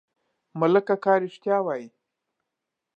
ملک 0.59 0.87
اکا 0.95 1.13
رښتيا 1.23 1.57
وايي. 1.65 1.87